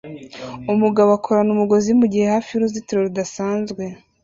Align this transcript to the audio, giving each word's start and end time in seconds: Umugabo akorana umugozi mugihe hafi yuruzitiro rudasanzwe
Umugabo 0.73 1.09
akorana 1.17 1.49
umugozi 1.53 1.89
mugihe 1.99 2.25
hafi 2.33 2.49
yuruzitiro 2.51 2.99
rudasanzwe 3.07 3.83